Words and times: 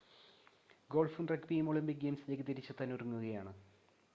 ഗോൾഫും 0.89 1.27
റഗ്‌ബിയും 1.27 1.69
ഒളിമ്പിക് 1.69 2.01
ഗെയിംസിലേക്ക് 2.01 2.47
തിരിച്ചെത്താൻ 2.47 2.93
ഒരുങ്ങുകയാണ് 2.93 3.53